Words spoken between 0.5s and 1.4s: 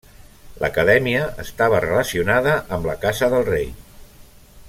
L'Acadèmia